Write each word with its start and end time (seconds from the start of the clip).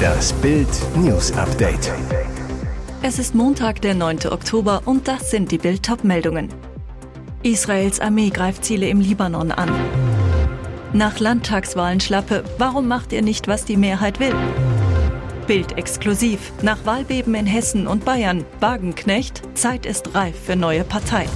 Das 0.00 0.32
Bild 0.34 0.68
News 0.96 1.32
Update. 1.32 1.92
Es 3.02 3.18
ist 3.18 3.34
Montag, 3.34 3.80
der 3.82 3.94
9. 3.94 4.26
Oktober 4.30 4.82
und 4.84 5.08
das 5.08 5.30
sind 5.30 5.50
die 5.50 5.58
Bild 5.58 5.88
meldungen 6.04 6.48
Israels 7.42 8.00
Armee 8.00 8.28
greift 8.28 8.64
Ziele 8.64 8.88
im 8.88 9.00
Libanon 9.00 9.50
an. 9.50 9.70
Nach 10.92 11.18
Landtagswahlen 11.20 12.00
Schlappe, 12.00 12.44
warum 12.58 12.88
macht 12.88 13.12
ihr 13.12 13.22
nicht, 13.22 13.48
was 13.48 13.64
die 13.64 13.76
Mehrheit 13.76 14.20
will? 14.20 14.34
Bild 15.46 15.78
exklusiv. 15.78 16.52
Nach 16.62 16.84
Wahlbeben 16.84 17.34
in 17.34 17.46
Hessen 17.46 17.86
und 17.86 18.04
Bayern. 18.04 18.44
Wagenknecht, 18.60 19.42
Zeit 19.54 19.86
ist 19.86 20.14
reif 20.14 20.36
für 20.38 20.56
neue 20.56 20.84
Partei. 20.84 21.26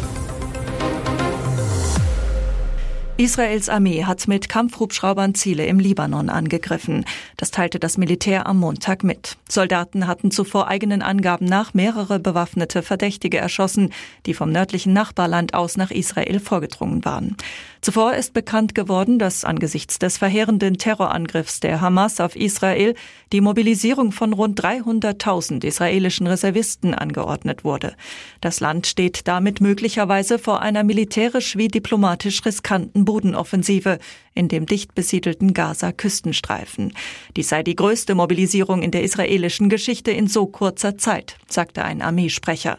Israels 3.17 3.69
Armee 3.69 4.03
hat 4.03 4.27
mit 4.27 4.49
Kampfhubschraubern 4.49 5.37
Ziele 5.37 5.67
im 5.67 5.79
Libanon 5.79 6.29
angegriffen. 6.29 7.05
Das 7.37 7.53
teilte 7.53 7.79
das 7.79 7.97
Militär 7.97 8.49
am 8.49 8.59
Montag 8.59 9.05
mit. 9.05 9.37
Soldaten 9.49 10.09
hatten 10.09 10.33
zuvor 10.33 10.67
eigenen 10.67 11.01
Angaben 11.01 11.45
nach 11.47 11.75
mehrere 11.75 12.19
bewaffnete 12.19 12.83
Verdächtige 12.83 13.39
erschossen, 13.39 13.93
die 14.27 14.35
vom 14.35 14.51
nördlichen 14.51 14.93
Nachbarland 14.93 15.55
aus 15.55 15.77
nach 15.77 15.93
Israel 15.93 16.41
vorgedrungen 16.41 17.05
waren. 17.05 17.37
Zuvor 17.83 18.15
ist 18.15 18.33
bekannt 18.33 18.75
geworden, 18.75 19.21
dass 19.21 19.45
angesichts 19.45 20.01
des 20.01 20.19
verheerenden 20.19 20.79
Terrorangriffs 20.79 21.61
der 21.61 21.81
Hamas 21.81 22.19
auf 22.19 22.35
Israel 22.35 22.95
die 23.33 23.43
Mobilisierung 23.43 24.11
von 24.11 24.33
rund 24.33 24.61
300.000 24.61 25.65
israelischen 25.65 26.27
Reservisten 26.27 26.95
angeordnet 26.95 27.63
wurde. 27.63 27.95
Das 28.41 28.59
Land 28.59 28.89
steht 28.89 29.29
damit 29.29 29.61
möglicherweise 29.61 30.41
vor 30.41 30.63
einer 30.63 30.83
militärisch 30.83 31.57
wie 31.57 31.69
diplomatisch 31.69 32.45
riskanten 32.45 33.04
Bodenoffensive 33.05 33.99
in 34.35 34.49
dem 34.49 34.67
dicht 34.67 34.95
besiedelten 34.95 35.55
Gaza-Küstenstreifen. 35.55 36.93
Dies 37.37 37.49
sei 37.49 37.63
die 37.63 37.77
größte 37.77 38.15
Mobilisierung 38.15 38.83
in 38.83 38.91
der 38.91 39.03
israelischen 39.03 39.69
Geschichte 39.69 40.11
in 40.11 40.27
so 40.27 40.47
kurzer 40.47 40.99
Zeit, 40.99 41.37
sagte 41.49 41.85
ein 41.85 42.03
Armeesprecher. 42.03 42.79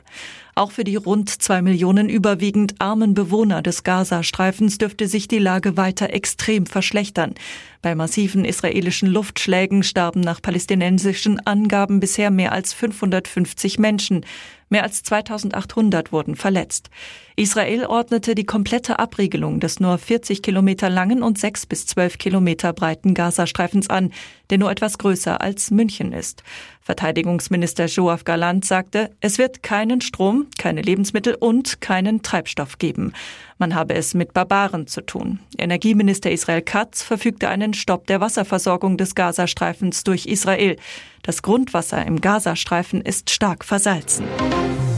Auch 0.57 0.71
für 0.71 0.85
die 0.85 0.95
rund 0.95 1.29
zwei 1.29 1.61
Millionen 1.61 2.07
überwiegend 2.07 2.75
armen 2.79 3.13
Bewohner 3.13 3.61
des 3.61 3.83
Gazastreifens 3.83 4.77
dürfte 4.77 5.09
sich 5.09 5.27
die 5.27 5.37
Lage 5.37 5.75
weiter 5.75 6.13
extrem 6.13 6.65
verschlechtern. 6.65 7.35
Bei 7.81 7.93
massiven 7.93 8.45
israelischen 8.45 9.09
Luftschlägen 9.09 9.83
starben 9.83 10.21
nach 10.21 10.41
palästinensischen 10.41 11.45
Angaben 11.45 11.99
bisher 11.99 12.31
mehr 12.31 12.53
als 12.53 12.73
550 12.73 13.79
Menschen. 13.79 14.25
Mehr 14.69 14.83
als 14.83 15.03
2800 15.03 16.13
wurden 16.13 16.37
verletzt. 16.37 16.89
Israel 17.35 17.85
ordnete 17.85 18.33
die 18.33 18.45
komplette 18.45 18.97
Abriegelung 18.97 19.59
des 19.59 19.81
nur 19.81 19.97
40 19.97 20.41
Kilometer 20.41 20.89
langen 20.89 21.21
und 21.21 21.37
6 21.45 21.67
bis 21.67 21.85
12 21.85 22.17
Kilometer 22.17 22.73
breiten 22.73 23.13
Gazastreifens 23.13 23.87
an, 23.87 24.11
der 24.49 24.57
nur 24.57 24.71
etwas 24.71 24.97
größer 24.97 25.41
als 25.41 25.69
München 25.69 26.11
ist. 26.11 26.41
Verteidigungsminister 26.81 27.85
Joaf 27.85 28.23
Galant 28.23 28.65
sagte, 28.65 29.11
es 29.21 29.37
wird 29.37 29.61
keinen 29.61 30.01
Strom, 30.01 30.47
keine 30.57 30.81
Lebensmittel 30.81 31.35
und 31.35 31.81
keinen 31.81 32.23
Treibstoff 32.23 32.79
geben. 32.79 33.13
Man 33.59 33.75
habe 33.75 33.93
es 33.93 34.15
mit 34.15 34.33
Barbaren 34.33 34.87
zu 34.87 35.01
tun. 35.01 35.37
Energieminister 35.55 36.31
Israel 36.31 36.63
Katz 36.63 37.03
verfügte 37.03 37.47
einen 37.47 37.75
Stopp 37.75 38.07
der 38.07 38.21
Wasserversorgung 38.21 38.97
des 38.97 39.13
Gazastreifens 39.13 40.03
durch 40.03 40.25
Israel. 40.25 40.77
Das 41.21 41.43
Grundwasser 41.43 42.03
im 42.07 42.21
Gazastreifen 42.21 43.01
ist 43.01 43.29
stark 43.29 43.63
versalzen. 43.63 44.25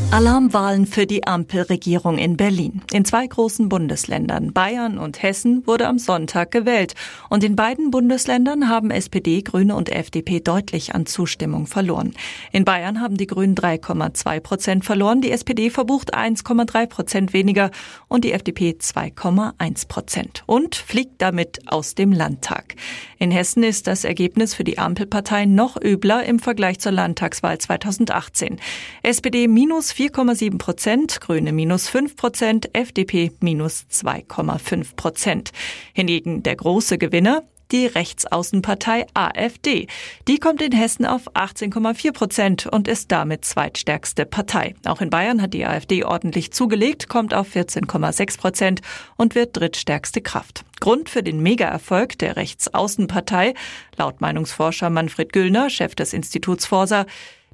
Alarmwahlen 0.10 0.86
für 0.86 1.06
die 1.06 1.28
Ampelregierung 1.28 2.18
in 2.18 2.38
Berlin. 2.38 2.82
In 2.94 3.04
zwei 3.04 3.28
großen 3.28 3.68
Bundesländern, 3.68 4.54
Bayern 4.54 4.98
und 4.98 5.22
Hessen, 5.22 5.68
wurde 5.68 5.86
am 5.86 6.00
Sonntag 6.00 6.52
gewählt. 6.52 6.94
Und 7.30 7.44
in 7.44 7.58
beiden 7.58 7.92
Bundesländern 7.92 8.70
haben 8.70 8.90
SPD, 8.90 9.42
Grüne 9.42 9.76
und 9.76 9.90
FDP 9.90 10.40
deutlich 10.40 10.96
an 10.96 11.08
Zustimmung 11.08 11.68
verloren. 11.68 12.14
In 12.54 12.64
Bayern 12.64 13.02
haben 13.02 13.18
die 13.18 13.28
Grünen 13.28 13.54
3,2 13.54 14.40
Prozent 14.40 14.86
verloren, 14.86 15.20
die 15.20 15.32
SPD 15.32 15.70
verbucht 15.70 16.16
1,3 16.16 16.88
Prozent 16.88 17.34
weniger 17.34 17.70
und 18.08 18.24
die 18.24 18.32
FDP 18.32 18.78
2,1 18.80 19.90
Prozent 19.90 20.44
und 20.46 20.76
fliegt 20.76 21.22
damit 21.22 21.70
aus 21.70 21.96
dem 21.96 22.14
Landtag. 22.14 22.76
In 23.20 23.30
Hessen 23.30 23.64
ist 23.64 23.88
das 23.88 24.06
Ergebnis 24.06 24.54
für 24.54 24.64
die 24.64 24.78
Ampelparteien 24.78 25.54
noch 25.54 25.76
übler 25.76 26.24
im 26.24 26.40
Vergleich 26.40 26.80
zur 26.80 26.94
Landtagswahl 26.94 27.58
2018. 27.58 28.58
SPD 29.04 29.50
minus 29.50 29.97
4,7 29.98 30.60
Prozent, 30.60 31.22
Grüne 31.22 31.52
minus 31.52 31.90
5 31.90 32.16
Prozent, 32.16 32.70
FDP 32.76 33.32
minus 33.40 33.88
2,5 33.92 34.96
Prozent. 34.96 35.52
Hingegen 35.92 36.44
der 36.44 36.56
große 36.56 37.00
Gewinner, 37.00 37.42
die 37.72 37.88
Rechtsaußenpartei 37.88 39.08
AfD. 39.16 39.88
Die 40.28 40.38
kommt 40.38 40.62
in 40.62 40.72
Hessen 40.72 41.08
auf 41.08 41.34
18,4 41.34 42.14
Prozent 42.14 42.68
und 42.68 42.88
ist 42.88 43.12
damit 43.12 43.44
zweitstärkste 43.44 44.28
Partei. 44.28 44.76
Auch 44.86 45.02
in 45.02 45.10
Bayern 45.10 45.42
hat 45.42 45.56
die 45.56 45.66
AfD 45.66 46.04
ordentlich 46.04 46.54
zugelegt, 46.54 47.10
kommt 47.10 47.34
auf 47.34 47.56
14,6 47.56 48.38
Prozent 48.38 48.82
und 49.16 49.34
wird 49.34 49.58
drittstärkste 49.58 50.22
Kraft. 50.22 50.64
Grund 50.80 51.10
für 51.10 51.24
den 51.24 51.42
Mega-Erfolg 51.42 52.20
der 52.20 52.36
Rechtsaußenpartei, 52.36 53.56
laut 53.98 54.22
Meinungsforscher 54.22 54.92
Manfred 54.92 55.34
Güllner, 55.34 55.72
Chef 55.72 55.96
des 55.96 56.14
Instituts 56.14 56.68
Forsa, 56.68 57.08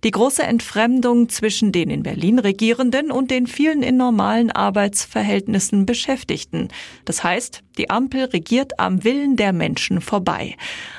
die 0.03 0.11
große 0.11 0.43
Entfremdung 0.43 1.29
zwischen 1.29 1.71
den 1.71 1.89
in 1.89 2.03
Berlin 2.03 2.39
Regierenden 2.39 3.11
und 3.11 3.31
den 3.31 3.47
vielen 3.47 3.83
in 3.83 3.97
normalen 3.97 4.51
Arbeitsverhältnissen 4.51 5.85
Beschäftigten. 5.85 6.67
Das 7.05 7.23
heißt, 7.23 7.63
die 7.77 7.89
Ampel 7.89 8.25
regiert 8.25 8.79
am 8.79 9.03
Willen 9.03 9.37
der 9.37 9.53
Menschen 9.53 10.01
vorbei. 10.01 10.55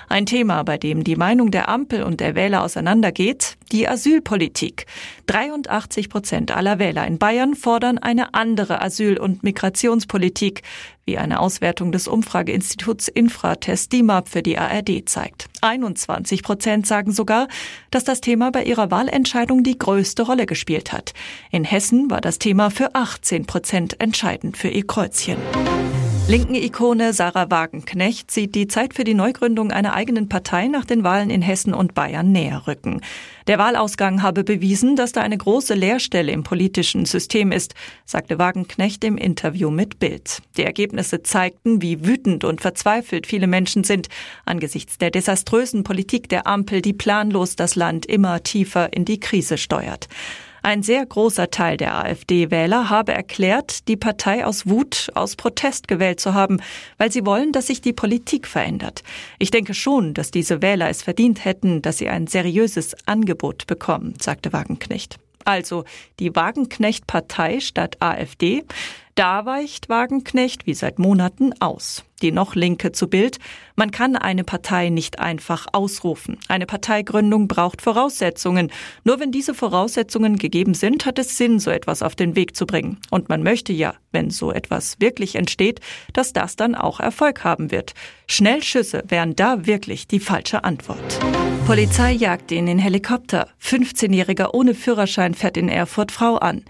Ein 0.08 0.26
Thema, 0.26 0.62
bei 0.62 0.78
dem 0.78 1.04
die 1.04 1.16
Meinung 1.16 1.50
der 1.50 1.68
Ampel 1.68 2.02
und 2.02 2.20
der 2.20 2.34
Wähler 2.34 2.62
auseinandergeht, 2.62 3.56
die 3.72 3.88
Asylpolitik. 3.88 4.86
83 5.26 6.08
Prozent 6.08 6.50
aller 6.50 6.78
Wähler 6.78 7.06
in 7.06 7.18
Bayern 7.18 7.54
fordern 7.54 7.98
eine 7.98 8.34
andere 8.34 8.82
Asyl- 8.82 9.18
und 9.18 9.42
Migrationspolitik, 9.42 10.62
wie 11.04 11.18
eine 11.18 11.40
Auswertung 11.40 11.92
des 11.92 12.08
Umfrageinstituts 12.08 13.08
Infratest 13.08 13.92
DIMAP 13.92 14.28
für 14.28 14.42
die 14.42 14.58
ARD 14.58 15.08
zeigt. 15.08 15.48
21 15.60 16.42
Prozent 16.42 16.86
sagen 16.86 17.12
sogar, 17.12 17.48
dass 17.90 18.04
das 18.04 18.20
Thema 18.20 18.50
bei 18.50 18.64
ihrer 18.64 18.90
Wahlentscheidung 18.90 19.62
die 19.62 19.78
größte 19.78 20.22
Rolle 20.22 20.46
gespielt 20.46 20.92
hat. 20.92 21.12
In 21.50 21.64
Hessen 21.64 22.10
war 22.10 22.20
das 22.20 22.38
Thema 22.38 22.70
für 22.70 22.94
18 22.94 23.46
Prozent 23.46 24.00
entscheidend 24.00 24.56
für 24.56 24.68
ihr 24.68 24.86
Kreuzchen. 24.86 25.36
Linken 26.26 26.54
Ikone 26.54 27.12
Sarah 27.12 27.50
Wagenknecht 27.50 28.30
sieht 28.30 28.54
die 28.54 28.66
Zeit 28.66 28.94
für 28.94 29.04
die 29.04 29.12
Neugründung 29.12 29.70
einer 29.70 29.92
eigenen 29.92 30.30
Partei 30.30 30.68
nach 30.68 30.86
den 30.86 31.04
Wahlen 31.04 31.28
in 31.28 31.42
Hessen 31.42 31.74
und 31.74 31.92
Bayern 31.92 32.32
näher 32.32 32.66
rücken. 32.66 33.02
Der 33.46 33.58
Wahlausgang 33.58 34.22
habe 34.22 34.42
bewiesen, 34.42 34.96
dass 34.96 35.12
da 35.12 35.20
eine 35.20 35.36
große 35.36 35.74
Leerstelle 35.74 36.32
im 36.32 36.42
politischen 36.42 37.04
System 37.04 37.52
ist, 37.52 37.74
sagte 38.06 38.38
Wagenknecht 38.38 39.04
im 39.04 39.18
Interview 39.18 39.68
mit 39.68 39.98
Bild. 39.98 40.40
Die 40.56 40.64
Ergebnisse 40.64 41.22
zeigten, 41.22 41.82
wie 41.82 42.06
wütend 42.06 42.44
und 42.44 42.62
verzweifelt 42.62 43.26
viele 43.26 43.46
Menschen 43.46 43.84
sind 43.84 44.08
angesichts 44.46 44.96
der 44.96 45.10
desaströsen 45.10 45.84
Politik 45.84 46.30
der 46.30 46.46
Ampel, 46.46 46.80
die 46.80 46.94
planlos 46.94 47.54
das 47.54 47.76
Land 47.76 48.06
immer 48.06 48.42
tiefer 48.42 48.94
in 48.94 49.04
die 49.04 49.20
Krise 49.20 49.58
steuert. 49.58 50.08
Ein 50.64 50.82
sehr 50.82 51.04
großer 51.04 51.50
Teil 51.50 51.76
der 51.76 51.94
AfD-Wähler 51.94 52.88
habe 52.88 53.12
erklärt, 53.12 53.86
die 53.86 53.98
Partei 53.98 54.46
aus 54.46 54.66
Wut, 54.66 55.10
aus 55.14 55.36
Protest 55.36 55.88
gewählt 55.88 56.20
zu 56.20 56.32
haben, 56.32 56.58
weil 56.96 57.12
sie 57.12 57.26
wollen, 57.26 57.52
dass 57.52 57.66
sich 57.66 57.82
die 57.82 57.92
Politik 57.92 58.46
verändert. 58.46 59.02
Ich 59.38 59.50
denke 59.50 59.74
schon, 59.74 60.14
dass 60.14 60.30
diese 60.30 60.62
Wähler 60.62 60.88
es 60.88 61.02
verdient 61.02 61.44
hätten, 61.44 61.82
dass 61.82 61.98
sie 61.98 62.08
ein 62.08 62.28
seriöses 62.28 62.96
Angebot 63.04 63.66
bekommen, 63.66 64.14
sagte 64.18 64.54
Wagenknecht. 64.54 65.18
Also 65.44 65.84
die 66.18 66.34
Wagenknecht-Partei 66.34 67.60
statt 67.60 67.98
AfD. 68.00 68.64
Da 69.16 69.44
weicht 69.44 69.90
Wagenknecht 69.90 70.66
wie 70.66 70.72
seit 70.72 70.98
Monaten 70.98 71.52
aus. 71.60 72.04
Die 72.24 72.32
noch 72.32 72.54
Linke 72.54 72.90
zu 72.90 73.08
Bild. 73.08 73.36
Man 73.76 73.90
kann 73.90 74.16
eine 74.16 74.44
Partei 74.44 74.88
nicht 74.88 75.18
einfach 75.18 75.66
ausrufen. 75.74 76.38
Eine 76.48 76.64
Parteigründung 76.64 77.48
braucht 77.48 77.82
Voraussetzungen. 77.82 78.72
Nur 79.04 79.20
wenn 79.20 79.30
diese 79.30 79.52
Voraussetzungen 79.52 80.36
gegeben 80.36 80.72
sind, 80.72 81.04
hat 81.04 81.18
es 81.18 81.36
Sinn, 81.36 81.60
so 81.60 81.70
etwas 81.70 82.00
auf 82.00 82.14
den 82.16 82.34
Weg 82.34 82.56
zu 82.56 82.64
bringen. 82.64 82.98
Und 83.10 83.28
man 83.28 83.42
möchte 83.42 83.74
ja, 83.74 83.92
wenn 84.10 84.30
so 84.30 84.52
etwas 84.52 85.00
wirklich 85.00 85.34
entsteht, 85.34 85.80
dass 86.14 86.32
das 86.32 86.56
dann 86.56 86.74
auch 86.74 86.98
Erfolg 86.98 87.44
haben 87.44 87.70
wird. 87.70 87.92
Schnellschüsse 88.26 89.04
wären 89.06 89.36
da 89.36 89.66
wirklich 89.66 90.06
die 90.06 90.20
falsche 90.20 90.64
Antwort. 90.64 91.20
Polizei 91.66 92.12
jagt 92.12 92.52
in 92.52 92.64
den 92.64 92.78
Helikopter. 92.78 93.48
15-Jähriger 93.62 94.54
ohne 94.54 94.74
Führerschein 94.74 95.34
fährt 95.34 95.58
in 95.58 95.68
Erfurt 95.68 96.10
Frau 96.10 96.36
an. 96.36 96.64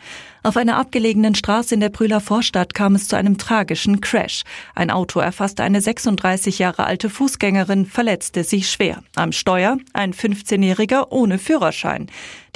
Auf 0.44 0.58
einer 0.58 0.76
abgelegenen 0.76 1.34
Straße 1.34 1.75
in 1.75 1.81
der 1.81 1.88
Brühler 1.88 2.20
Vorstadt 2.20 2.75
kam 2.75 2.94
es 2.94 3.08
zu 3.08 3.17
einem 3.17 3.38
tragischen 3.38 4.02
Crash. 4.02 4.43
Ein 4.75 4.90
Auto 4.90 5.19
erfasste 5.44 5.62
eine 5.62 5.82
36 5.82 6.58
Jahre 6.58 6.85
alte 6.85 7.11
Fußgängerin, 7.11 7.85
verletzte 7.85 8.44
sie 8.44 8.62
schwer. 8.62 9.02
Am 9.14 9.31
Steuer 9.31 9.76
ein 9.93 10.14
15-Jähriger 10.14 11.08
ohne 11.11 11.38
Führerschein. 11.38 12.06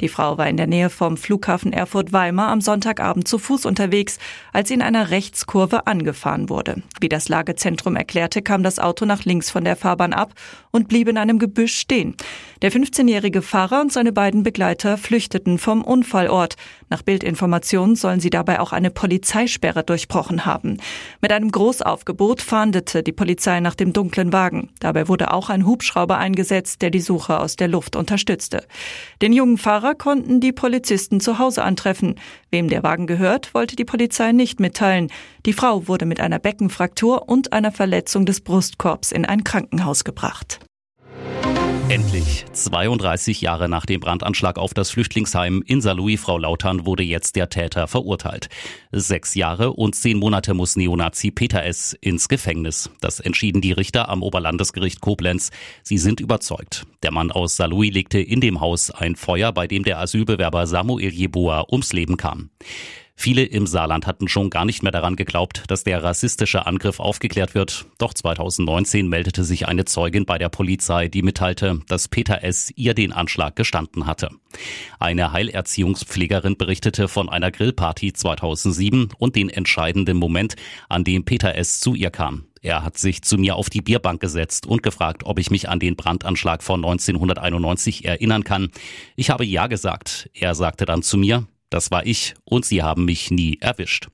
Die 0.01 0.07
Frau 0.07 0.39
war 0.39 0.47
in 0.47 0.57
der 0.57 0.65
Nähe 0.65 0.89
vom 0.89 1.15
Flughafen 1.15 1.71
Erfurt-Weimar 1.71 2.47
am 2.47 2.61
Sonntagabend 2.61 3.27
zu 3.27 3.37
Fuß 3.37 3.67
unterwegs, 3.67 4.17
als 4.53 4.69
sie 4.69 4.73
in 4.73 4.81
einer 4.81 5.11
Rechtskurve 5.11 5.85
angefahren 5.85 6.49
wurde. 6.49 6.81
Wie 6.99 7.09
das 7.09 7.29
Lagezentrum 7.29 7.95
erklärte, 7.95 8.41
kam 8.41 8.63
das 8.63 8.79
Auto 8.79 9.05
nach 9.05 9.23
links 9.23 9.51
von 9.51 9.65
der 9.65 9.75
Fahrbahn 9.75 10.13
ab 10.13 10.33
und 10.71 10.87
blieb 10.87 11.09
in 11.09 11.17
einem 11.17 11.37
Gebüsch 11.37 11.77
stehen. 11.77 12.15
Der 12.63 12.71
15-jährige 12.71 13.43
Fahrer 13.43 13.81
und 13.81 13.91
seine 13.91 14.13
beiden 14.13 14.41
Begleiter 14.41 14.97
flüchteten 14.97 15.59
vom 15.59 15.83
Unfallort. 15.83 16.55
Nach 16.89 17.03
Bildinformationen 17.03 17.95
sollen 17.95 18.19
sie 18.19 18.31
dabei 18.31 18.59
auch 18.59 18.71
eine 18.71 18.89
Polizeisperre 18.89 19.83
durchbrochen 19.83 20.45
haben. 20.45 20.77
Mit 21.21 21.31
einem 21.31 21.51
Großaufgebot 21.51 22.41
fahndete 22.41 23.03
die 23.03 23.11
Polizei 23.11 23.59
nach 23.59 23.75
dem 23.75 23.93
dunklen 23.93 24.33
Wagen. 24.33 24.69
Dabei 24.79 25.07
wurde 25.07 25.31
auch 25.31 25.49
ein 25.49 25.65
Hubschrauber 25.65 26.17
eingesetzt, 26.17 26.81
der 26.81 26.89
die 26.89 26.99
Suche 26.99 27.39
aus 27.39 27.55
der 27.55 27.67
Luft 27.67 27.95
unterstützte. 27.95 28.65
Den 29.21 29.33
jungen 29.33 29.57
Fahrer 29.57 29.93
konnten 29.93 30.39
die 30.39 30.51
Polizisten 30.51 31.19
zu 31.19 31.37
Hause 31.37 31.63
antreffen. 31.63 32.15
Wem 32.49 32.67
der 32.69 32.83
Wagen 32.83 33.05
gehört, 33.05 33.53
wollte 33.53 33.75
die 33.75 33.85
Polizei 33.85 34.31
nicht 34.31 34.59
mitteilen. 34.59 35.11
Die 35.45 35.53
Frau 35.53 35.87
wurde 35.87 36.05
mit 36.05 36.19
einer 36.19 36.39
Beckenfraktur 36.39 37.29
und 37.29 37.53
einer 37.53 37.71
Verletzung 37.71 38.25
des 38.25 38.41
Brustkorbs 38.41 39.11
in 39.11 39.25
ein 39.25 39.43
Krankenhaus 39.43 40.03
gebracht. 40.03 40.59
Endlich, 41.89 42.45
32 42.53 43.41
Jahre 43.41 43.67
nach 43.67 43.87
dem 43.87 43.99
Brandanschlag 43.99 44.59
auf 44.59 44.75
das 44.75 44.91
Flüchtlingsheim 44.91 45.63
in 45.65 45.81
Saarlouis, 45.81 46.21
Frau 46.21 46.37
Lautern, 46.37 46.85
wurde 46.85 47.01
jetzt 47.01 47.35
der 47.35 47.49
Täter 47.49 47.87
verurteilt. 47.87 48.47
Sechs 48.91 49.33
Jahre 49.33 49.73
und 49.73 49.95
zehn 49.95 50.19
Monate 50.19 50.53
muss 50.53 50.75
Neonazi 50.75 51.31
Peter 51.31 51.65
S. 51.65 51.97
ins 51.99 52.27
Gefängnis. 52.27 52.91
Das 53.01 53.19
entschieden 53.19 53.61
die 53.61 53.71
Richter 53.71 54.07
am 54.07 54.21
Oberlandesgericht 54.21 55.01
Koblenz. 55.01 55.49
Sie 55.81 55.97
sind 55.97 56.19
überzeugt. 56.19 56.85
Der 57.01 57.11
Mann 57.11 57.31
aus 57.31 57.55
Saarlouis 57.55 57.91
legte 57.91 58.19
in 58.19 58.39
dem 58.39 58.61
Haus 58.61 58.91
ein 58.91 59.15
Feuer, 59.15 59.51
bei 59.51 59.65
dem 59.65 59.81
der 59.81 59.97
Asylbewerber 59.97 60.67
Samuel 60.67 61.11
Jeboa 61.11 61.65
ums 61.71 61.91
Leben 61.91 62.17
kam. 62.17 62.51
Viele 63.21 63.43
im 63.43 63.67
Saarland 63.67 64.07
hatten 64.07 64.29
schon 64.29 64.49
gar 64.49 64.63
nicht 64.63 64.81
mehr 64.81 64.93
daran 64.93 65.17
geglaubt, 65.17 65.63
dass 65.67 65.83
der 65.83 66.01
rassistische 66.01 66.65
Angriff 66.65 67.01
aufgeklärt 67.01 67.53
wird. 67.53 67.85
Doch 67.97 68.13
2019 68.13 69.09
meldete 69.09 69.43
sich 69.43 69.67
eine 69.67 69.83
Zeugin 69.83 70.25
bei 70.25 70.37
der 70.37 70.47
Polizei, 70.47 71.09
die 71.09 71.21
mitteilte, 71.21 71.81
dass 71.89 72.07
Peter 72.07 72.45
S. 72.45 72.71
ihr 72.77 72.93
den 72.93 73.11
Anschlag 73.11 73.57
gestanden 73.57 74.05
hatte. 74.05 74.29
Eine 74.99 75.33
Heilerziehungspflegerin 75.33 76.55
berichtete 76.55 77.09
von 77.09 77.27
einer 77.27 77.51
Grillparty 77.51 78.13
2007 78.13 79.09
und 79.17 79.35
den 79.35 79.49
entscheidenden 79.49 80.15
Moment, 80.15 80.55
an 80.87 81.03
dem 81.03 81.25
Peter 81.25 81.55
S. 81.55 81.81
zu 81.81 81.95
ihr 81.95 82.11
kam. 82.11 82.45
Er 82.61 82.85
hat 82.85 82.97
sich 82.97 83.21
zu 83.21 83.37
mir 83.37 83.57
auf 83.57 83.69
die 83.69 83.81
Bierbank 83.81 84.21
gesetzt 84.21 84.65
und 84.65 84.81
gefragt, 84.81 85.23
ob 85.25 85.39
ich 85.39 85.51
mich 85.51 85.67
an 85.67 85.79
den 85.79 85.97
Brandanschlag 85.97 86.63
von 86.63 86.85
1991 86.85 88.05
erinnern 88.05 88.45
kann. 88.45 88.71
Ich 89.17 89.29
habe 89.29 89.43
ja 89.43 89.67
gesagt. 89.67 90.29
Er 90.33 90.55
sagte 90.55 90.85
dann 90.85 91.03
zu 91.03 91.17
mir, 91.17 91.45
das 91.69 91.91
war 91.91 92.05
ich 92.05 92.33
und 92.43 92.65
sie 92.65 92.83
haben 92.83 93.05
mich 93.05 93.31
nie 93.31 93.57
erwischt. 93.59 94.07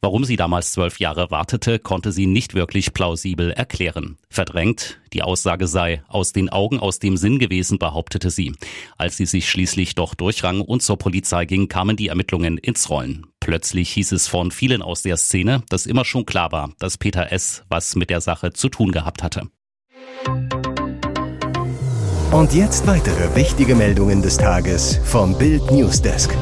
Warum 0.00 0.24
sie 0.24 0.36
damals 0.36 0.72
zwölf 0.72 1.00
Jahre 1.00 1.30
wartete, 1.30 1.78
konnte 1.78 2.12
sie 2.12 2.26
nicht 2.26 2.54
wirklich 2.54 2.92
plausibel 2.92 3.50
erklären. 3.50 4.18
Verdrängt, 4.28 5.00
die 5.12 5.22
Aussage 5.22 5.66
sei 5.66 6.02
aus 6.06 6.32
den 6.32 6.48
Augen, 6.48 6.78
aus 6.78 6.98
dem 6.98 7.16
Sinn 7.16 7.38
gewesen, 7.38 7.78
behauptete 7.78 8.30
sie. 8.30 8.52
Als 8.98 9.16
sie 9.16 9.26
sich 9.26 9.48
schließlich 9.48 9.94
doch 9.94 10.14
durchrang 10.14 10.60
und 10.60 10.82
zur 10.82 10.98
Polizei 10.98 11.44
ging, 11.46 11.68
kamen 11.68 11.96
die 11.96 12.08
Ermittlungen 12.08 12.58
ins 12.58 12.90
Rollen. 12.90 13.26
Plötzlich 13.40 13.90
hieß 13.94 14.12
es 14.12 14.28
von 14.28 14.50
vielen 14.50 14.82
aus 14.82 15.02
der 15.02 15.16
Szene, 15.16 15.62
dass 15.70 15.86
immer 15.86 16.04
schon 16.04 16.26
klar 16.26 16.52
war, 16.52 16.70
dass 16.78 16.98
Peter 16.98 17.32
S. 17.32 17.64
was 17.68 17.96
mit 17.96 18.10
der 18.10 18.20
Sache 18.20 18.52
zu 18.52 18.68
tun 18.68 18.92
gehabt 18.92 19.22
hatte. 19.22 19.48
Und 22.32 22.52
jetzt 22.52 22.86
weitere 22.86 23.34
wichtige 23.34 23.74
Meldungen 23.74 24.20
des 24.20 24.36
Tages 24.36 25.00
vom 25.04 25.38
Bild 25.38 25.70
Newsdesk. 25.70 26.36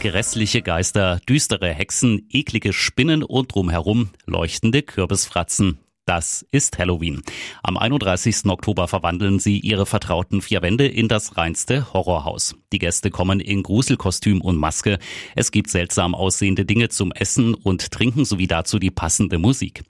Grässliche 0.00 0.62
Geister, 0.62 1.20
düstere 1.28 1.68
Hexen, 1.74 2.26
eklige 2.30 2.72
Spinnen 2.72 3.22
und 3.22 3.54
drumherum 3.54 4.08
leuchtende 4.24 4.80
Kürbisfratzen. 4.80 5.78
Das 6.06 6.44
ist 6.50 6.78
Halloween. 6.78 7.22
Am 7.62 7.76
31. 7.76 8.46
Oktober 8.46 8.88
verwandeln 8.88 9.38
sie 9.38 9.60
ihre 9.60 9.86
vertrauten 9.86 10.42
vier 10.42 10.60
Wände 10.60 10.86
in 10.86 11.06
das 11.06 11.36
reinste 11.36 11.92
Horrorhaus. 11.92 12.56
Die 12.72 12.78
Gäste 12.78 13.10
kommen 13.10 13.38
in 13.38 13.62
Gruselkostüm 13.62 14.40
und 14.40 14.56
Maske. 14.56 14.98
Es 15.36 15.52
gibt 15.52 15.70
seltsam 15.70 16.14
aussehende 16.14 16.64
Dinge 16.64 16.88
zum 16.88 17.12
Essen 17.12 17.54
und 17.54 17.92
Trinken 17.92 18.24
sowie 18.24 18.48
dazu 18.48 18.78
die 18.78 18.90
passende 18.90 19.38
Musik. 19.38 19.84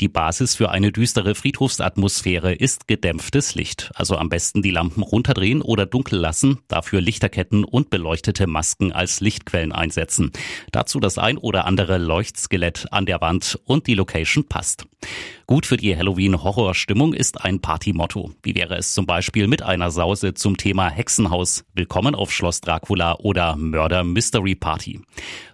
Die 0.00 0.08
Basis 0.08 0.54
für 0.54 0.70
eine 0.70 0.92
düstere 0.92 1.34
Friedhofsatmosphäre 1.34 2.52
ist 2.52 2.86
gedämpftes 2.86 3.54
Licht. 3.54 3.90
Also 3.94 4.16
am 4.16 4.28
besten 4.28 4.60
die 4.60 4.70
Lampen 4.70 5.02
runterdrehen 5.02 5.62
oder 5.62 5.86
dunkel 5.86 6.18
lassen, 6.18 6.58
dafür 6.68 7.00
Lichterketten 7.00 7.64
und 7.64 7.88
beleuchtete 7.88 8.46
Masken 8.46 8.92
als 8.92 9.20
Lichtquellen 9.20 9.72
einsetzen. 9.72 10.32
Dazu 10.70 11.00
das 11.00 11.18
ein 11.18 11.38
oder 11.38 11.64
andere 11.66 11.98
Leuchtskelett 11.98 12.88
an 12.90 13.06
der 13.06 13.20
Wand 13.20 13.58
und 13.64 13.86
die 13.86 13.94
Location 13.94 14.48
passt. 14.48 14.86
Gut 15.52 15.66
für 15.66 15.76
die 15.76 15.94
Halloween-Horrorstimmung 15.94 17.12
ist 17.12 17.44
ein 17.44 17.60
Partymotto. 17.60 18.30
Wie 18.42 18.54
wäre 18.54 18.74
es 18.76 18.94
zum 18.94 19.04
Beispiel 19.04 19.48
mit 19.48 19.60
einer 19.60 19.90
Sause 19.90 20.32
zum 20.32 20.56
Thema 20.56 20.88
Hexenhaus, 20.88 21.66
Willkommen 21.74 22.14
auf 22.14 22.32
Schloss 22.32 22.62
Dracula 22.62 23.16
oder 23.16 23.54
Murder 23.56 24.02
Mystery 24.02 24.54
Party? 24.54 25.02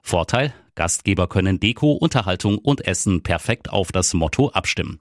Vorteil? 0.01 0.55
Gastgeber 0.79 1.27
können 1.27 1.59
Deko, 1.59 1.91
Unterhaltung 1.91 2.57
und 2.57 2.87
Essen 2.87 3.25
perfekt 3.25 3.69
auf 3.69 3.91
das 3.91 4.15
Motto 4.15 4.51
abstimmen. 4.51 5.01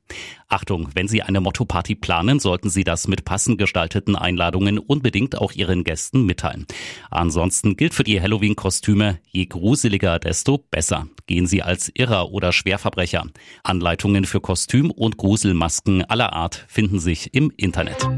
Achtung, 0.50 0.90
wenn 0.96 1.08
Sie 1.08 1.22
eine 1.22 1.40
Motto-Party 1.40 1.94
planen, 1.94 2.40
sollten 2.40 2.72
Sie 2.72 2.84
das 2.84 3.08
mit 3.08 3.26
passend 3.26 3.60
gestalteten 3.60 4.16
Einladungen 4.16 4.80
unbedingt 4.80 5.38
auch 5.38 5.52
Ihren 5.52 5.84
Gästen 5.84 6.26
mitteilen. 6.26 6.66
Ansonsten 7.12 7.78
gilt 7.78 7.94
für 7.94 8.04
die 8.04 8.20
Halloween-Kostüme, 8.20 9.20
je 9.30 9.46
gruseliger, 9.46 10.18
desto 10.18 10.58
besser. 10.58 11.08
Gehen 11.28 11.46
Sie 11.46 11.62
als 11.62 11.92
Irrer 11.94 12.32
oder 12.32 12.52
Schwerverbrecher. 12.52 13.28
Anleitungen 13.64 14.26
für 14.26 14.42
Kostüm 14.42 14.90
und 14.90 15.18
Gruselmasken 15.18 16.04
aller 16.06 16.34
Art 16.34 16.66
finden 16.68 17.00
sich 17.00 17.36
im 17.36 17.54
Internet. 17.56 18.10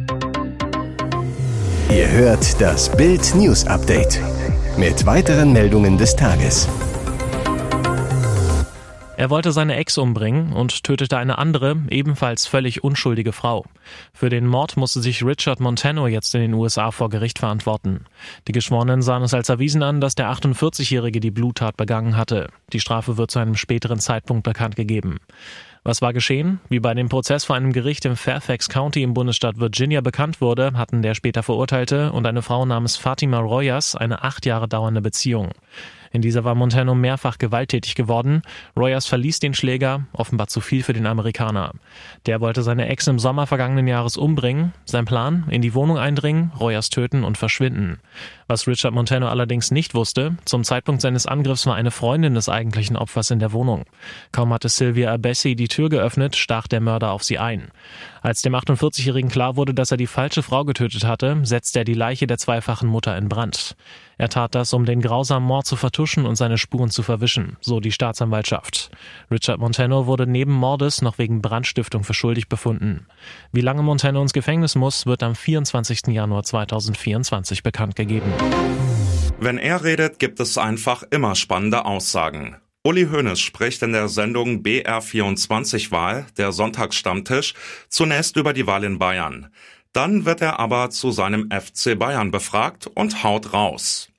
Ihr 1.91 2.09
hört 2.09 2.61
das 2.61 2.89
Bild 2.95 3.35
News 3.35 3.67
Update 3.67 4.21
mit 4.77 5.05
weiteren 5.05 5.51
Meldungen 5.51 5.97
des 5.97 6.15
Tages. 6.15 6.69
Er 9.19 9.29
wollte 9.29 9.51
seine 9.51 9.75
Ex 9.75 9.97
umbringen 9.97 10.53
und 10.53 10.85
tötete 10.85 11.17
eine 11.17 11.39
andere, 11.39 11.75
ebenfalls 11.89 12.47
völlig 12.47 12.85
unschuldige 12.85 13.33
Frau. 13.33 13.65
Für 14.13 14.29
den 14.29 14.47
Mord 14.47 14.77
musste 14.77 15.01
sich 15.01 15.25
Richard 15.25 15.59
Montano 15.59 16.07
jetzt 16.07 16.33
in 16.35 16.39
den 16.39 16.53
USA 16.53 16.91
vor 16.91 17.09
Gericht 17.09 17.37
verantworten. 17.37 18.05
Die 18.47 18.53
Geschworenen 18.53 19.01
sahen 19.01 19.23
es 19.23 19.33
als 19.33 19.49
erwiesen 19.49 19.83
an, 19.83 19.99
dass 19.99 20.15
der 20.15 20.31
48-Jährige 20.31 21.19
die 21.19 21.31
Bluttat 21.31 21.75
begangen 21.75 22.15
hatte. 22.15 22.47
Die 22.71 22.79
Strafe 22.79 23.17
wird 23.17 23.29
zu 23.29 23.39
einem 23.39 23.55
späteren 23.55 23.99
Zeitpunkt 23.99 24.43
bekannt 24.43 24.77
gegeben. 24.77 25.17
Was 25.83 26.01
war 26.01 26.13
geschehen? 26.13 26.61
Wie 26.69 26.79
bei 26.79 26.93
dem 26.93 27.09
Prozess 27.09 27.43
vor 27.43 27.57
einem 27.57 27.73
Gericht 27.73 28.05
im 28.05 28.15
Fairfax 28.15 28.69
County 28.69 29.03
im 29.03 29.13
Bundesstaat 29.13 29.59
Virginia 29.59 29.99
bekannt 29.99 30.39
wurde, 30.39 30.71
hatten 30.75 31.01
der 31.01 31.13
später 31.13 31.43
Verurteilte 31.43 32.13
und 32.13 32.25
eine 32.25 32.41
Frau 32.41 32.65
namens 32.65 32.95
Fatima 32.95 33.39
Royas 33.39 33.97
eine 33.97 34.23
acht 34.23 34.45
Jahre 34.45 34.69
dauernde 34.69 35.01
Beziehung. 35.01 35.51
In 36.11 36.21
dieser 36.21 36.43
war 36.43 36.55
Montano 36.55 36.95
mehrfach 36.95 37.37
gewalttätig 37.37 37.95
geworden. 37.95 38.41
Royers 38.75 39.05
verließ 39.05 39.39
den 39.39 39.53
Schläger, 39.53 40.05
offenbar 40.13 40.47
zu 40.47 40.61
viel 40.61 40.83
für 40.83 40.93
den 40.93 41.05
Amerikaner. 41.05 41.73
Der 42.25 42.41
wollte 42.41 42.63
seine 42.63 42.87
Ex 42.87 43.07
im 43.07 43.19
Sommer 43.19 43.47
vergangenen 43.47 43.87
Jahres 43.87 44.17
umbringen. 44.17 44.73
Sein 44.85 45.05
Plan? 45.05 45.45
In 45.49 45.61
die 45.61 45.73
Wohnung 45.73 45.97
eindringen, 45.97 46.51
Royers 46.59 46.89
töten 46.89 47.23
und 47.23 47.37
verschwinden. 47.37 47.99
Was 48.47 48.67
Richard 48.67 48.93
Montano 48.93 49.27
allerdings 49.27 49.69
nicht 49.69 49.93
wusste, 49.93 50.35
zum 50.45 50.63
Zeitpunkt 50.63 51.01
seines 51.01 51.27
Angriffs 51.27 51.67
war 51.67 51.75
eine 51.75 51.91
Freundin 51.91 52.33
des 52.33 52.49
eigentlichen 52.49 52.95
Opfers 52.95 53.29
in 53.29 53.39
der 53.39 53.51
Wohnung. 53.51 53.85
Kaum 54.31 54.51
hatte 54.51 54.69
Sylvia 54.69 55.13
Abessi 55.13 55.55
die 55.55 55.67
Tür 55.67 55.89
geöffnet, 55.89 56.35
stach 56.35 56.67
der 56.67 56.81
Mörder 56.81 57.11
auf 57.11 57.23
sie 57.23 57.37
ein. 57.37 57.67
Als 58.21 58.41
dem 58.41 58.55
48-Jährigen 58.55 59.29
klar 59.29 59.55
wurde, 59.55 59.73
dass 59.73 59.91
er 59.91 59.97
die 59.97 60.07
falsche 60.07 60.41
Frau 60.41 60.65
getötet 60.65 61.03
hatte, 61.05 61.37
setzte 61.43 61.79
er 61.79 61.85
die 61.85 61.93
Leiche 61.93 62.25
der 62.25 62.39
zweifachen 62.39 62.89
Mutter 62.89 63.15
in 63.17 63.29
Brand. 63.29 63.75
Er 64.19 64.27
tat 64.27 64.53
das, 64.53 64.73
um 64.73 64.85
den 64.85 65.01
grausamen 65.01 65.47
Mord 65.47 65.65
zu 65.65 65.77
vertuschen 65.77 66.25
und 66.25 66.35
seine 66.35 66.57
Spuren 66.57 66.89
zu 66.89 67.03
verwischen, 67.03 67.55
so 67.61 67.79
die 67.79 67.93
Staatsanwaltschaft. 67.93 68.91
Richard 69.31 69.61
Montano 69.61 70.07
wurde 70.07 70.27
neben 70.27 70.51
Mordes 70.51 71.01
noch 71.01 71.17
wegen 71.17 71.41
Brandstiftung 71.41 72.03
für 72.03 72.13
schuldig 72.13 72.49
befunden. 72.49 73.07
Wie 73.53 73.61
lange 73.61 73.81
Montano 73.81 74.21
ins 74.21 74.33
Gefängnis 74.33 74.75
muss, 74.75 75.05
wird 75.05 75.23
am 75.23 75.35
24. 75.35 76.07
Januar 76.07 76.43
2024 76.43 77.63
bekannt 77.63 77.95
gegeben. 77.95 78.33
Wenn 79.39 79.57
er 79.57 79.85
redet, 79.85 80.19
gibt 80.19 80.41
es 80.41 80.57
einfach 80.57 81.03
immer 81.11 81.35
spannende 81.35 81.85
Aussagen. 81.85 82.57
Uli 82.83 83.07
Hoeneß 83.07 83.39
spricht 83.39 83.81
in 83.83 83.93
der 83.93 84.09
Sendung 84.09 84.63
BR24 84.63 85.91
Wahl, 85.91 86.25
der 86.37 86.51
Sonntagsstammtisch, 86.51 87.53
zunächst 87.87 88.35
über 88.35 88.51
die 88.51 88.67
Wahl 88.67 88.83
in 88.83 88.99
Bayern. 88.99 89.49
Dann 89.93 90.25
wird 90.25 90.41
er 90.41 90.59
aber 90.59 90.89
zu 90.89 91.11
seinem 91.11 91.49
FC 91.51 91.97
Bayern 91.97 92.31
befragt 92.31 92.87
und 92.87 93.23
haut 93.23 93.53
raus. 93.53 94.09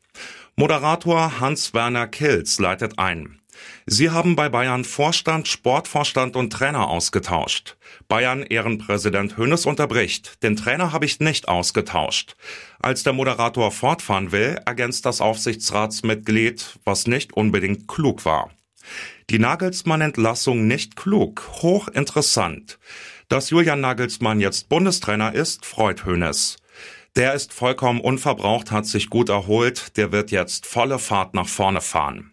Moderator 0.57 1.41
Hans-Werner 1.41 2.07
Kilz 2.07 2.59
leitet 2.59 2.99
ein. 2.99 3.41
Sie 3.87 4.11
haben 4.11 4.37
bei 4.37 4.49
Bayern 4.49 4.85
Vorstand, 4.85 5.49
Sportvorstand 5.49 6.37
und 6.37 6.53
Trainer 6.53 6.89
ausgetauscht. 6.89 7.77
Bayern 8.09 8.43
Ehrenpräsident 8.43 9.37
Hönes 9.37 9.67
unterbricht. 9.67 10.43
Den 10.43 10.57
Trainer 10.57 10.93
habe 10.93 11.07
ich 11.07 11.21
nicht 11.21 11.49
ausgetauscht. 11.49 12.37
Als 12.81 13.03
der 13.03 13.13
Moderator 13.13 13.71
fortfahren 13.71 14.33
will, 14.33 14.61
ergänzt 14.65 15.07
das 15.07 15.21
Aufsichtsratsmitglied, 15.21 16.79
was 16.85 17.07
nicht 17.07 17.33
unbedingt 17.35 17.89
klug 17.89 18.25
war. 18.25 18.51
Die 19.29 19.39
Nagelsmann-Entlassung 19.39 20.67
nicht 20.67 20.97
klug, 20.97 21.49
hochinteressant. 21.63 22.79
Dass 23.31 23.51
Julian 23.51 23.81
Nagelsmann 23.81 24.41
jetzt 24.41 24.69
Bundestrainer 24.69 25.33
ist, 25.33 25.65
freut 25.65 26.05
Hönes. 26.05 26.57
Der 27.15 27.33
ist 27.33 27.53
vollkommen 27.53 28.01
unverbraucht, 28.01 28.73
hat 28.73 28.87
sich 28.87 29.09
gut 29.09 29.29
erholt, 29.29 29.97
der 29.97 30.11
wird 30.11 30.33
jetzt 30.33 30.67
volle 30.67 30.99
Fahrt 30.99 31.33
nach 31.33 31.47
vorne 31.47 31.81
fahren. 31.81 32.33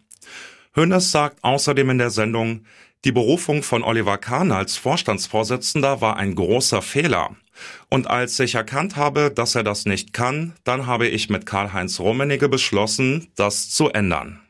Hönes 0.74 1.12
sagt 1.12 1.44
außerdem 1.44 1.90
in 1.90 1.98
der 1.98 2.10
Sendung, 2.10 2.64
die 3.04 3.12
Berufung 3.12 3.62
von 3.62 3.84
Oliver 3.84 4.18
Kahn 4.18 4.50
als 4.50 4.76
Vorstandsvorsitzender 4.76 6.00
war 6.00 6.16
ein 6.16 6.34
großer 6.34 6.82
Fehler. 6.82 7.36
Und 7.88 8.08
als 8.08 8.40
ich 8.40 8.56
erkannt 8.56 8.96
habe, 8.96 9.30
dass 9.30 9.54
er 9.54 9.62
das 9.62 9.84
nicht 9.84 10.12
kann, 10.12 10.54
dann 10.64 10.88
habe 10.88 11.06
ich 11.06 11.30
mit 11.30 11.46
Karl-Heinz 11.46 12.00
Rummenigge 12.00 12.48
beschlossen, 12.48 13.28
das 13.36 13.70
zu 13.70 13.88
ändern. 13.90 14.40